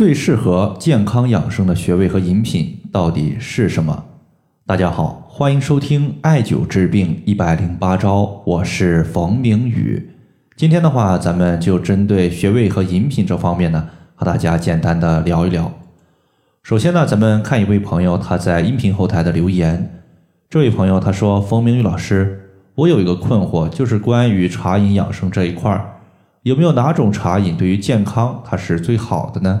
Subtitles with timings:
[0.00, 4.02] 最适合健康养生的穴位和饮品到底是什么？
[4.66, 10.08] 大家好，欢迎收听艾灸治病一百零八招，我是冯明宇。
[10.56, 15.70] 今天的话，咱们就针对穴位和饮品这方面呢，和大家简单的聊一聊。
[16.62, 20.00] 首先呢，咱们看一位朋友他在音频后台的留言。
[20.48, 22.40] 这位朋友他说：“冯明宇老师，
[22.74, 26.00] 我有一个困惑，就是关于茶饮养生这一块儿，
[26.44, 29.60] 有没有哪种茶饮对于健康它是最好的呢？”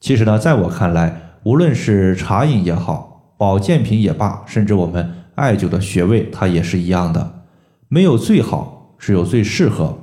[0.00, 7.42] 其实呢，在我看来，无论是茶饮也好，保健品也罢，甚至我们艾灸的穴位，它也是一样的，
[7.88, 9.98] 没有最好，只有最适合。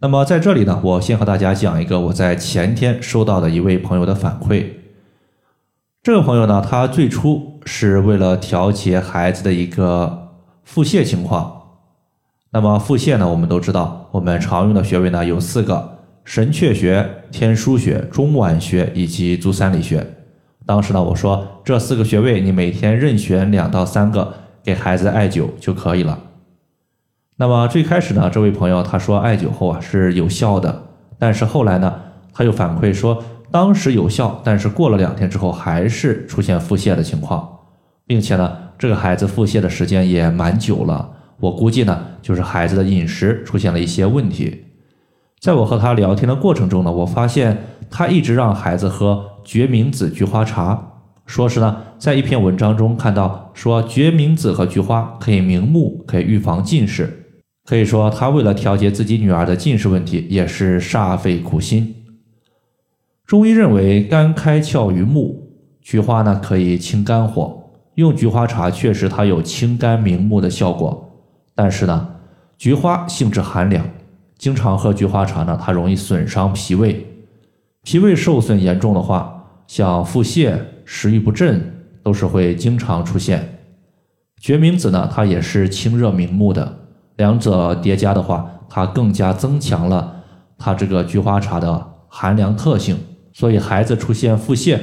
[0.00, 4.66] 那么在这里呢，我先和大家讲一个我在前天收到的一位朋友的反馈。
[6.02, 10.28] 这个朋友呢，他最初是为了调节孩子的一个
[10.62, 11.62] 腹泻情况。
[12.50, 15.95] 那么腹泻呢，我们都知道，我们常用的穴位呢有四个。
[16.26, 20.04] 神阙穴、天枢穴、中脘穴以及足三里穴。
[20.66, 26.18] 当时呢，我说这四个穴位你每天任选两到三个给孩子艾灸就可以了。
[27.36, 31.94] 那么最开始呢，这位朋友他说艾灸后啊是有效的，但是后来呢，
[32.32, 37.48] 他又反馈说当时有效，但是过了两天之后还是出现腹泻的情况，
[38.04, 41.08] 并且呢，这个孩子腹泻的时间也蛮久了。
[41.38, 44.64] 我估计呢，就是孩子的饮食出现了一些问题。
[45.46, 47.56] 在我和他聊天的过程中呢，我发现
[47.88, 50.76] 他一直让孩子喝决明子菊花茶，
[51.24, 57.28] 说是呢，在一篇文章中看到说决明子和菊花可以明目，可以预防近视。
[57.64, 61.94] 可以说他为了调节自己女儿的近视问题，也是煞费苦心。
[63.24, 65.48] 中医认为肝开窍于目，
[65.80, 71.08] 菊花呢可以清肝火，用菊花茶确实它有清肝明目的效果，
[71.54, 72.08] 但是呢，
[72.58, 73.88] 菊花性质寒凉。
[74.38, 77.06] 经常喝菊花茶呢，它容易损伤脾胃，
[77.82, 83.60] 脾胃受损严重的话，像腹泻、食欲不振都是会经常出现。
[84.38, 86.78] 决明子呢，它也是清热明目的，
[87.16, 90.22] 两者叠加的话，它更加增强了
[90.58, 92.98] 它这个菊花茶的寒凉特性，
[93.32, 94.78] 所以孩子出现腹泻，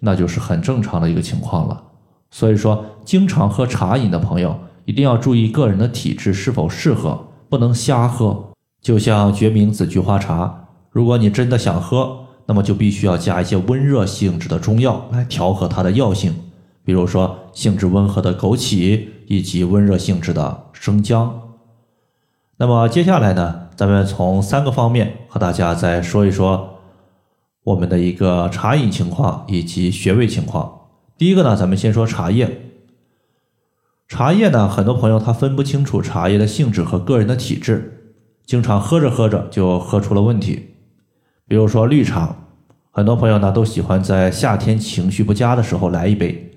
[0.00, 1.84] 那就是很正常的一个情况了。
[2.30, 8.55] 所以说，经常喝茶饮的朋友一定要注意个人的体质是否适合，不能瞎喝。
[8.86, 16.32] 就像决明子菊花茶，如果你真的想喝，那么就必须要加一些温热性质的中药来调和它的药性，
[16.84, 21.56] 比如说性质温和的枸杞以及温热性质的生姜。
[22.58, 26.78] 那么接下来呢，咱们从三个方面和大家再说一说
[27.64, 30.82] 我们的一个茶饮情况以及穴位情况。
[31.18, 32.70] 第一个呢，咱们先说茶叶。
[34.06, 37.95] 茶叶呢，很多朋友他分不清楚茶叶的性质和个人的体质。
[38.46, 40.76] 经常喝着喝着就喝出了问题，
[41.48, 42.36] 比如说绿茶，
[42.92, 46.52] 很多朋友呢都喜欢在夏天情绪不佳的时候来一杯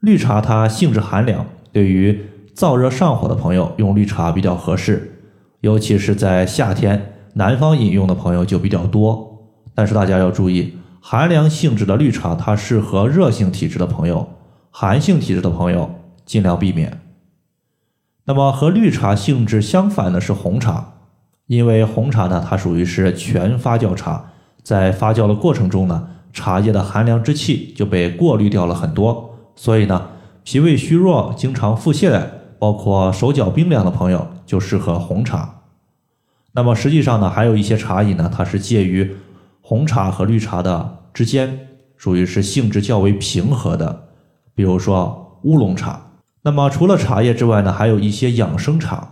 [0.00, 2.20] 绿茶，它性质寒凉，对于
[2.52, 5.22] 燥热上火的朋友用绿茶比较合适，
[5.60, 9.54] 尤其是在夏天，南方饮用的朋友就比较多。
[9.72, 14.28] 但是大家要注意，寒凉性质的绿茶它适合热性体质的朋友，
[14.70, 15.94] 寒性体质的朋友
[16.26, 17.00] 尽量避免。
[18.24, 20.90] 那么和绿茶性质相反的是红茶。
[21.46, 24.32] 因为红茶呢，它属于是全发酵茶，
[24.62, 30.08] 在发酵的过程中呢，茶叶的寒凉之气就被过滤掉了很多，所以呢，
[30.42, 35.60] 脾胃虚弱、经常腹泻的，包括手脚冰凉的朋友就适合红茶。
[36.52, 39.14] 那么实际上呢，还有一些茶饮呢，它是介于
[39.60, 41.68] 红茶和绿茶的之间，
[41.98, 44.04] 属于是性质较为平和的，
[44.54, 46.00] 比如说乌龙茶。
[46.42, 49.10] 那么除了茶叶之外呢，还有一些养生茶。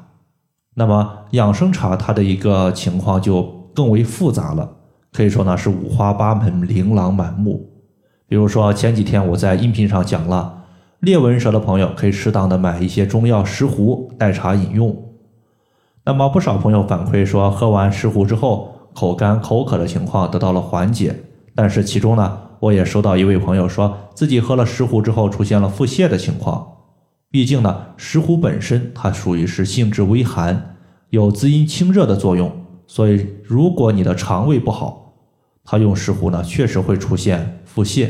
[0.75, 3.43] 那么养生茶它的一个情况就
[3.75, 4.77] 更为复杂了，
[5.12, 7.71] 可以说呢是五花八门、琳琅满目。
[8.27, 10.65] 比如说前几天我在音频上讲了，
[11.00, 14.97] 裂纹舌的朋友可以适当的买一些中药石斛代茶饮用。
[16.05, 21.15] 那么不少朋友反馈说，喝完石斛之后口干口渴的情况得到了缓解，
[21.54, 26.66] 但是其中呢，我也收到一位朋友说自己喝了石斛之后出现了腹泻的情况。
[27.33, 30.77] 毕竟呢，石斛本身它属于是性质微寒，
[31.09, 32.53] 有滋阴清热的作用，
[32.87, 35.15] 所以如果你的肠胃不好，
[35.65, 38.07] 它用石斛呢确实会出现腹泻。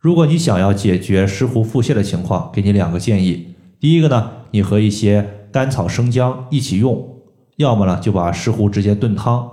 [0.00, 6.96] 如果你想要解决石斛腹泻的情况，给你两个建议：第一个呢，你和一些甘草、生姜一起用；
[7.56, 9.48] 要么呢，就把石斛直接炖汤，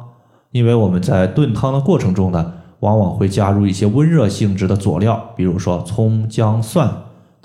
[0.50, 6.92] 因为我们在炖汤的过程中呢，往往会加入一些温热性质的佐料，比如说葱、姜、蒜。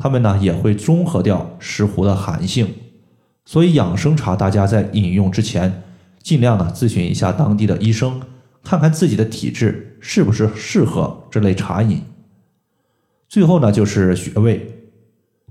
[0.03, 2.67] 它们呢也会中和掉石斛的寒性，
[3.45, 5.83] 所以养生茶大家在饮用之前，
[6.23, 8.19] 尽量呢咨询一下当地的医生，
[8.65, 12.01] 看看自己的体质是不是适合这类茶饮。
[13.29, 14.79] 最后呢，就是穴位。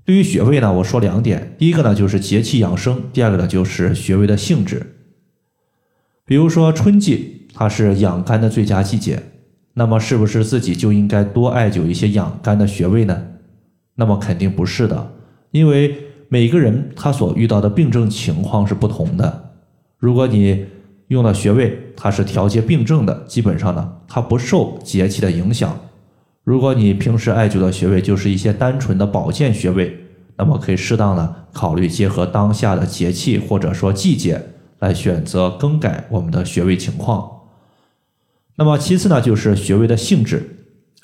[0.04, 4.96] 对于穴位呢，我说两点，第一个呢就是节气养生，第二个呢就是穴位的性质。
[6.26, 9.22] 比如说春季，它是养肝的最佳季节，
[9.76, 13.28] 那么是不是自己就应该多艾灸一些养肝的穴位呢？
[14.00, 15.12] 那么肯定不是的，
[15.52, 15.94] 因为
[16.30, 19.52] 每个人他所遇到的病症情况是不同的。
[19.98, 20.66] 如果你
[21.10, 25.78] 用的穴位它是调节病症的，基本上呢它不受节气的影响。
[26.46, 30.06] 如果你平时艾灸的穴位就是一些单纯的保健穴位，
[30.38, 34.42] 那么可以适当的考虑结合当下的节气或者说季节
[34.80, 37.30] 来选择更改我们的穴位情况。
[38.56, 40.56] 那么其次呢，就是穴位的性质。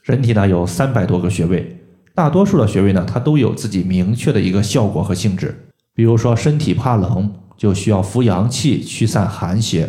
[0.04, 1.85] 人体呢有三百多个穴位，
[2.16, 5.68] 大多数的穴位呢它都有自己明确的一个效果和性质。
[5.94, 9.88] 比如说身体怕冷，就需要扶阳气驱散寒邪。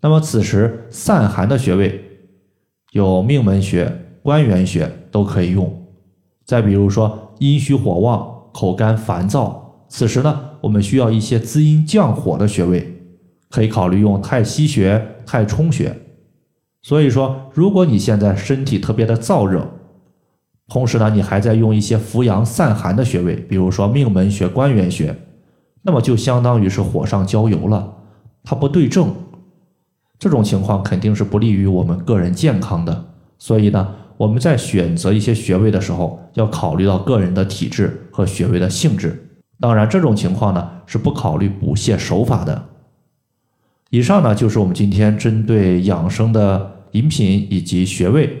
[0.00, 2.02] 那么此时散寒的穴位
[2.90, 4.00] 有命门穴。
[4.24, 5.84] 关元穴都可以用。
[6.46, 13.02] 再比如说阴虚火旺、口干烦躁，此时呢，我们需要一些滋阴降火的穴位，
[13.50, 15.94] 可以考虑用太溪穴、太冲穴。
[16.80, 19.68] 所以说，如果你现在身体特别的燥热，
[20.68, 25.14] 同时呢，你还在用一些扶阳散寒的穴位，比如说命门穴、关元穴，
[25.82, 27.94] 那么就相当于是火上浇油了，
[28.42, 29.14] 它不对症，
[30.18, 33.04] 这种情况肯定是不利于我们个人健康的。
[33.38, 33.96] 所以呢。
[34.16, 39.28] 我们在选择一些穴位的时候，要考虑到个人的体质和穴位的性质。
[39.58, 42.64] 当然，这种情况呢是不考虑补泻手法的。
[43.90, 48.40] 以上呢就是我们今天针对养生的饮品以及穴位，